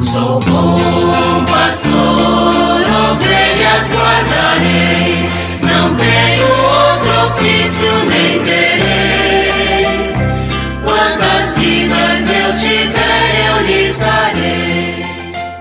Sou 0.00 0.40
bom 0.40 1.44
pastor, 1.46 1.92
ovelhas 3.10 3.92
guardarei, 3.92 5.28
não 5.60 5.94
tenho 5.96 6.46
outro 6.46 7.10
ofício 7.26 7.88
nem 8.08 8.42
terei. 8.44 10.14
Quantas 10.84 11.58
vidas 11.58 12.30
eu 12.30 12.54
tiver, 12.54 13.48
eu 13.48 13.66
lhes 13.66 13.98
darei. 13.98 15.04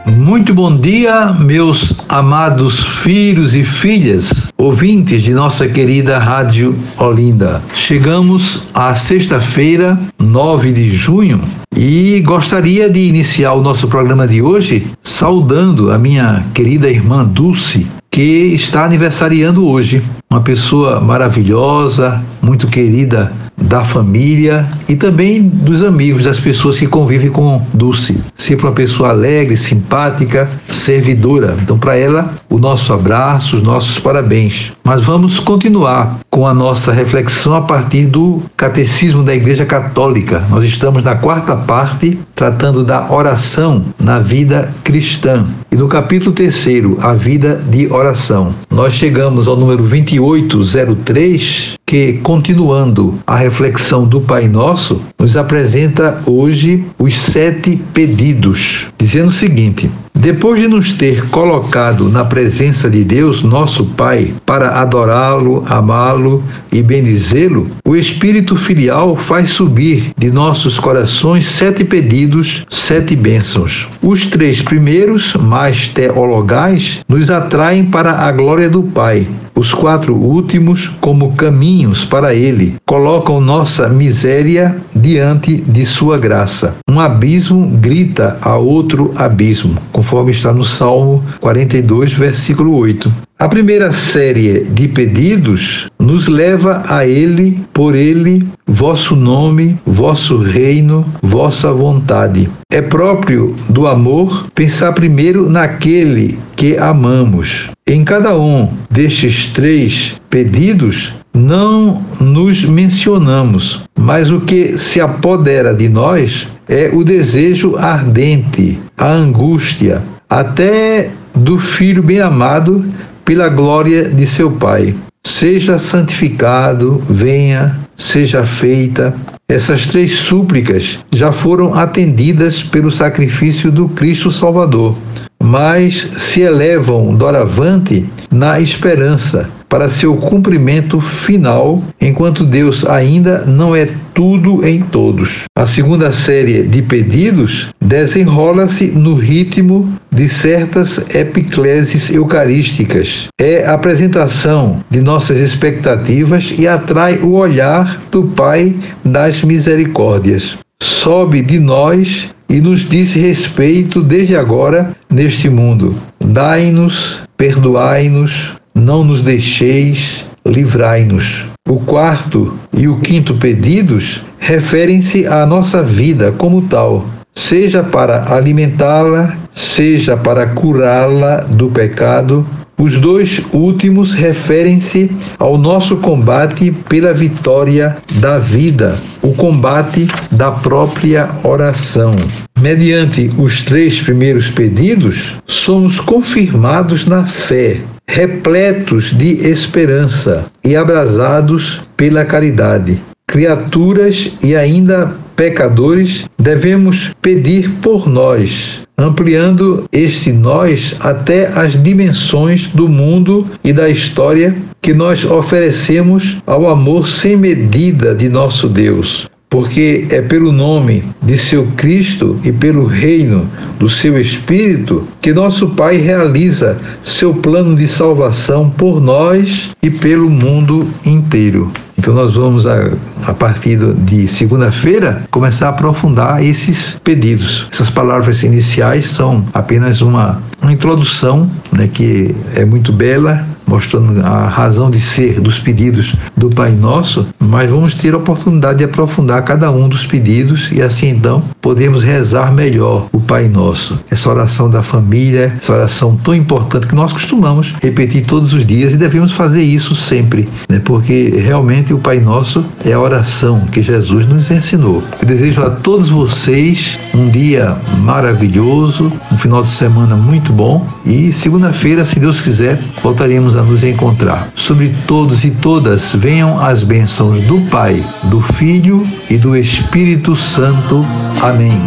Muito 0.05 0.53
bom 0.53 0.77
dia, 0.77 1.33
meus 1.33 1.91
amados 2.09 2.83
filhos 2.83 3.53
e 3.55 3.63
filhas, 3.63 4.51
ouvintes 4.57 5.21
de 5.23 5.33
nossa 5.33 5.67
querida 5.67 6.17
Rádio 6.17 6.75
Olinda. 6.97 7.61
Chegamos 7.73 8.67
à 8.73 8.95
sexta-feira, 8.95 9.99
9 10.17 10.71
de 10.71 10.89
junho, 10.89 11.41
e 11.75 12.21
gostaria 12.25 12.89
de 12.89 12.99
iniciar 12.99 13.53
o 13.53 13.61
nosso 13.61 13.87
programa 13.87 14.27
de 14.27 14.41
hoje 14.41 14.87
saudando 15.03 15.91
a 15.91 15.97
minha 15.97 16.45
querida 16.53 16.89
irmã 16.89 17.23
Dulce, 17.23 17.87
que 18.09 18.53
está 18.53 18.85
aniversariando 18.85 19.67
hoje. 19.67 20.01
Uma 20.29 20.41
pessoa 20.41 20.99
maravilhosa, 20.99 22.23
muito 22.41 22.67
querida 22.67 23.31
da 23.59 23.83
família 23.83 24.69
e 24.87 24.95
também 24.95 25.41
dos 25.41 25.83
amigos, 25.83 26.23
das 26.23 26.39
pessoas 26.39 26.77
que 26.77 26.87
convivem 26.87 27.29
com 27.29 27.61
Dulce. 27.73 28.17
Sempre 28.35 28.67
uma 28.67 28.71
pessoa 28.71 29.09
alegre, 29.09 29.57
simpática, 29.57 30.49
servidora. 30.71 31.55
Então, 31.61 31.77
para 31.77 31.95
ela, 31.95 32.35
o 32.49 32.57
nosso 32.57 32.93
abraço, 32.93 33.57
os 33.57 33.63
nossos 33.63 33.99
parabéns. 33.99 34.71
Mas 34.83 35.03
vamos 35.03 35.39
continuar 35.39 36.19
com 36.29 36.47
a 36.47 36.53
nossa 36.53 36.91
reflexão 36.91 37.53
a 37.55 37.61
partir 37.61 38.05
do 38.05 38.41
Catecismo 38.55 39.23
da 39.23 39.35
Igreja 39.35 39.65
Católica. 39.65 40.43
Nós 40.49 40.63
estamos 40.63 41.03
na 41.03 41.15
quarta 41.15 41.55
parte, 41.55 42.19
tratando 42.35 42.83
da 42.83 43.11
oração 43.11 43.85
na 43.99 44.19
vida 44.19 44.71
cristã. 44.83 45.45
E 45.71 45.75
no 45.75 45.87
capítulo 45.87 46.31
terceiro, 46.31 46.97
a 47.01 47.13
vida 47.13 47.61
de 47.69 47.91
oração. 47.91 48.53
Nós 48.69 48.93
chegamos 48.93 49.47
ao 49.47 49.57
número 49.57 49.83
2803, 49.83 51.76
que, 51.87 52.19
continuando 52.21 53.17
a 53.25 53.37
reflexão 53.37 54.05
do 54.05 54.19
Pai 54.19 54.49
Nosso, 54.49 55.01
nos 55.17 55.37
apresenta 55.37 56.21
hoje 56.25 56.85
os 56.99 57.17
sete 57.17 57.81
pedidos, 57.93 58.87
dizendo 58.97 59.29
o 59.29 59.33
seguinte: 59.33 59.89
depois 60.17 60.59
de 60.59 60.67
nos 60.67 60.91
ter 60.91 61.29
colocado 61.29 62.09
na 62.09 62.25
presença 62.25 62.89
de 62.89 63.03
Deus, 63.03 63.43
nosso 63.43 63.85
Pai, 63.85 64.33
para 64.45 64.81
adorá-lo, 64.81 65.63
amá-lo 65.67 66.43
e 66.71 66.81
bendizê-lo, 66.81 67.69
o 67.85 67.95
Espírito 67.95 68.55
Filial 68.55 69.15
faz 69.15 69.51
subir 69.51 70.11
de 70.17 70.31
nossos 70.31 70.79
corações 70.79 71.47
sete 71.47 71.83
pedidos, 71.83 72.65
sete 72.69 73.15
bênçãos. 73.15 73.87
Os 74.01 74.25
três 74.25 74.61
primeiros, 74.61 75.35
mais 75.35 75.87
teologais, 75.89 76.99
nos 77.07 77.29
atraem 77.29 77.85
para 77.85 78.11
a 78.13 78.31
glória 78.31 78.69
do 78.69 78.81
Pai. 78.81 79.27
Os 79.55 79.73
quatro 79.73 80.15
últimos, 80.15 80.89
como 80.99 81.33
caminhos 81.33 82.05
para 82.05 82.33
Ele, 82.33 82.75
colocam 82.85 83.39
nossa 83.39 83.87
miséria 83.87 84.77
diante 84.95 85.57
de 85.57 85.85
Sua 85.85 86.17
graça. 86.17 86.75
Um 86.89 86.99
abismo 86.99 87.67
grita 87.79 88.37
a 88.41 88.55
outro 88.55 89.13
abismo 89.15 89.75
conforme 90.07 90.31
está 90.31 90.53
no 90.53 90.63
Salmo 90.63 91.21
42, 91.41 92.13
versículo 92.13 92.73
8. 92.77 93.13
A 93.37 93.49
primeira 93.49 93.91
série 93.91 94.61
de 94.61 94.87
pedidos 94.87 95.89
nos 95.99 96.29
leva 96.29 96.81
a 96.87 97.05
Ele, 97.05 97.61
por 97.73 97.93
Ele, 97.93 98.47
vosso 98.65 99.17
nome, 99.17 99.77
vosso 99.85 100.37
reino, 100.37 101.05
vossa 101.21 101.73
vontade. 101.73 102.49
É 102.71 102.81
próprio 102.81 103.53
do 103.67 103.85
amor 103.85 104.47
pensar 104.55 104.93
primeiro 104.93 105.49
naquele 105.49 106.39
que 106.55 106.77
amamos. 106.77 107.69
Em 107.85 108.05
cada 108.05 108.37
um 108.39 108.69
destes 108.89 109.47
três 109.47 110.15
pedidos, 110.29 111.13
não 111.37 112.01
nos 112.19 112.65
mencionamos, 112.65 113.83
mas 113.97 114.31
o 114.31 114.41
que 114.41 114.77
se 114.77 114.99
apodera 114.99 115.73
de 115.73 115.87
nós 115.87 116.47
é 116.67 116.89
o 116.91 117.03
desejo 117.03 117.77
ardente, 117.77 118.77
a 118.97 119.11
angústia, 119.11 120.03
até 120.29 121.11
do 121.33 121.57
filho 121.57 122.01
bem 122.01 122.19
amado 122.19 122.83
pela 123.23 123.47
glória 123.47 124.09
de 124.09 124.25
seu 124.25 124.51
Pai. 124.51 124.95
Seja 125.23 125.77
santificado, 125.77 127.03
venha, 127.09 127.79
seja 127.95 128.43
feita. 128.43 129.13
Essas 129.47 129.85
três 129.85 130.15
súplicas 130.15 130.99
já 131.13 131.31
foram 131.31 131.73
atendidas 131.73 132.63
pelo 132.63 132.91
sacrifício 132.91 133.71
do 133.71 133.87
Cristo 133.89 134.31
Salvador, 134.31 134.97
mas 135.41 136.07
se 136.17 136.41
elevam 136.41 137.15
doravante 137.15 138.05
na 138.31 138.59
esperança 138.59 139.49
para 139.69 139.89
seu 139.89 140.15
cumprimento 140.15 140.99
final, 140.99 141.81
enquanto 141.99 142.45
Deus 142.45 142.85
ainda 142.85 143.45
não 143.45 143.75
é 143.75 143.87
tudo 144.13 144.65
em 144.65 144.81
todos. 144.81 145.43
A 145.57 145.65
segunda 145.65 146.11
série 146.11 146.63
de 146.63 146.81
pedidos 146.81 147.69
desenrola-se 147.79 148.87
no 148.87 149.13
ritmo 149.13 149.91
de 150.11 150.27
certas 150.27 150.99
epicleses 151.13 152.09
eucarísticas. 152.09 153.27
É 153.39 153.65
a 153.65 153.73
apresentação 153.73 154.83
de 154.89 155.01
nossas 155.01 155.39
expectativas 155.39 156.53
e 156.57 156.67
atrai 156.67 157.17
o 157.17 157.33
olhar 157.33 158.01
do 158.11 158.23
Pai 158.23 158.75
das 159.03 159.43
misericórdias. 159.43 160.57
Sobe 160.81 161.41
de 161.41 161.59
nós 161.59 162.29
e 162.49 162.59
nos 162.59 162.87
diz 162.87 163.13
respeito 163.13 164.01
desde 164.01 164.35
agora 164.35 164.95
neste 165.09 165.49
mundo. 165.49 165.95
Dai-nos, 166.19 167.21
perdoai-nos, 167.35 168.53
não 168.77 169.03
nos 169.03 169.21
deixeis, 169.21 170.25
livrai-nos. 170.45 171.45
O 171.67 171.79
quarto 171.79 172.53
e 172.71 172.87
o 172.87 172.97
quinto 172.99 173.33
pedidos 173.35 174.23
referem-se 174.39 175.25
à 175.25 175.45
nossa 175.45 175.83
vida 175.83 176.31
como 176.31 176.61
tal, 176.61 177.05
seja 177.35 177.83
para 177.83 178.33
alimentá-la, 178.33 179.35
seja 179.53 180.15
para 180.15 180.45
curá-la 180.47 181.41
do 181.41 181.69
pecado. 181.69 182.45
Os 182.79 182.95
dois 182.95 183.41
últimos 183.51 184.13
referem-se 184.13 185.11
ao 185.39 185.57
nosso 185.57 185.97
combate 185.97 186.71
pela 186.87 187.11
vitória 187.11 187.97
da 188.21 188.37
vida, 188.37 188.99
o 189.21 189.33
combate 189.33 190.07
da 190.31 190.51
própria 190.51 191.27
oração. 191.43 192.15
Mediante 192.59 193.31
os 193.37 193.63
três 193.63 193.99
primeiros 193.99 194.49
pedidos, 194.49 195.33
somos 195.47 195.99
confirmados 195.99 197.07
na 197.07 197.25
fé, 197.25 197.81
repletos 198.07 199.15
de 199.15 199.47
esperança 199.47 200.45
e 200.63 200.75
abrasados 200.75 201.81
pela 201.95 202.25
caridade. 202.25 203.01
Criaturas 203.27 204.33
e 204.43 204.55
ainda 204.55 205.15
pecadores, 205.35 206.25
devemos 206.39 207.11
pedir 207.21 207.69
por 207.81 208.09
nós, 208.09 208.81
ampliando 208.97 209.87
este 209.91 210.31
nós 210.31 210.95
até 210.99 211.47
as 211.47 211.81
dimensões 211.81 212.67
do 212.67 212.89
mundo 212.89 213.45
e 213.63 213.71
da 213.71 213.87
história 213.87 214.55
que 214.81 214.93
nós 214.93 215.23
oferecemos 215.23 216.37
ao 216.47 216.67
amor 216.67 217.07
sem 217.07 217.37
medida 217.37 218.15
de 218.15 218.27
nosso 218.29 218.67
Deus 218.67 219.27
porque 219.49 220.07
é 220.09 220.21
pelo 220.21 220.51
nome 220.51 221.03
de 221.21 221.37
seu 221.37 221.67
Cristo 221.77 222.39
e 222.43 222.51
pelo 222.51 222.85
reino 222.85 223.49
do 223.79 223.89
seu 223.89 224.19
Espírito 224.19 225.07
que 225.21 225.33
nosso 225.33 225.69
Pai 225.69 225.97
realiza 225.97 226.77
seu 227.01 227.33
plano 227.33 227.75
de 227.75 227.87
salvação 227.87 228.69
por 228.69 228.99
nós 228.99 229.71
e 229.81 229.89
pelo 229.89 230.29
mundo 230.29 230.87
inteiro. 231.05 231.71
Então 231.97 232.13
nós 232.13 232.35
vamos 232.35 232.65
a, 232.65 232.91
a 233.25 233.33
partir 233.33 233.77
de 233.77 234.27
segunda-feira 234.27 235.23
começar 235.31 235.67
a 235.67 235.69
aprofundar 235.69 236.43
esses 236.43 236.99
pedidos. 237.03 237.67
Essas 237.71 237.89
palavras 237.89 238.43
iniciais 238.43 239.09
são 239.09 239.43
apenas 239.53 240.01
uma, 240.01 240.41
uma 240.61 240.71
introdução, 240.71 241.49
né, 241.71 241.89
que 241.91 242.35
é 242.55 242.63
muito 242.63 242.93
bela, 242.93 243.45
mostrando 243.67 244.25
a 244.25 244.47
razão 244.47 244.89
de 244.89 245.01
ser 245.01 245.39
dos 245.41 245.59
pedidos 245.59 246.15
do 246.35 246.49
Pai 246.49 246.71
Nosso, 246.71 247.27
mas 247.37 247.69
vamos 247.69 247.93
ter 247.93 248.13
a 248.13 248.17
oportunidade 248.17 248.79
de 248.79 248.85
aprofundar 248.85 249.43
cada 249.43 249.69
um 249.69 249.89
dos 249.89 250.05
pedidos 250.05 250.69
e 250.71 250.81
assim 250.81 251.09
então 251.09 251.43
podemos 251.61 252.01
rezar 252.01 252.51
melhor 252.51 253.07
o 253.11 253.19
Pai 253.19 253.49
Nosso. 253.49 253.99
Essa 254.09 254.29
oração 254.29 254.69
da 254.69 254.81
família, 254.81 255.55
essa 255.61 255.73
oração 255.73 256.15
tão 256.15 256.33
importante 256.33 256.87
que 256.87 256.95
nós 256.95 257.11
costumamos 257.11 257.75
repetir 257.81 258.25
todos 258.25 258.53
os 258.53 258.65
dias 258.65 258.93
e 258.93 258.97
devemos 258.97 259.33
fazer 259.33 259.61
isso 259.61 259.95
sempre, 259.95 260.47
né? 260.69 260.79
porque 260.83 261.33
realmente 261.37 261.93
o 261.93 261.97
Pai 261.97 262.19
Nosso 262.19 262.65
é 262.85 262.93
a 262.93 262.99
oração 262.99 263.61
que 263.71 263.81
Jesus 263.81 264.27
nos 264.27 264.49
ensinou. 264.49 265.03
Eu 265.19 265.27
desejo 265.27 265.61
a 265.61 265.69
todos 265.69 266.09
vocês 266.09 266.97
um 267.13 267.29
dia 267.29 267.77
maravilhoso, 267.99 269.11
um 269.31 269.37
final 269.37 269.61
de 269.61 269.69
semana 269.69 270.15
muito 270.15 270.53
bom 270.53 270.87
e 271.05 271.33
segunda-feira, 271.33 272.05
se 272.05 272.19
Deus 272.19 272.39
quiser, 272.39 272.81
voltaremos 273.03 273.56
a 273.59 273.63
nos 273.63 273.83
encontrar. 273.83 274.47
Sobre 274.55 274.95
todos 275.05 275.43
e 275.43 275.51
todas 275.51 276.13
venham 276.15 276.59
as 276.59 276.83
bênçãos 276.83 277.41
do 277.45 277.61
Pai, 277.69 278.03
do 278.23 278.41
Filho 278.41 279.07
e 279.29 279.37
do 279.37 279.55
Espírito 279.55 280.35
Santo. 280.35 281.05
Amém. 281.41 281.81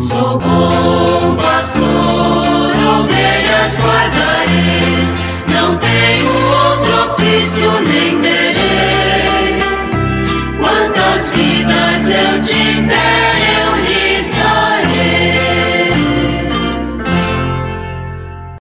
Sou 0.00 0.38
bom 0.38 1.36
pastor, 1.36 1.82
ovelhas 3.00 3.78
guardarei, 3.78 5.08
não 5.52 5.76
tenho 5.78 6.28
outro 6.28 7.12
ofício 7.12 7.70
nem 7.82 8.20
terei. 8.20 9.58
Quantas 10.58 11.32
vidas 11.32 12.08
eu 12.08 12.40
tiver. 12.40 13.25